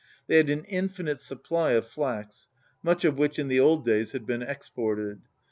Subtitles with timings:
[0.25, 2.47] They had an infinite supply of flax,
[2.81, 5.21] much of which in the old days had been exported.